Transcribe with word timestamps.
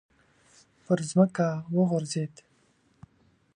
پر 0.85 0.99
ځمکه 1.09 1.47
وغورځېد. 1.75 2.33